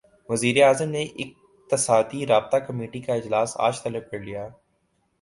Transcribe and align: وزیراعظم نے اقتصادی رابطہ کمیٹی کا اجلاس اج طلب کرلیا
وزیراعظم 0.29 0.89
نے 0.89 1.03
اقتصادی 1.15 2.25
رابطہ 2.27 2.57
کمیٹی 2.57 3.01
کا 3.01 3.13
اجلاس 3.13 3.55
اج 3.59 3.81
طلب 3.83 4.09
کرلیا 4.11 4.47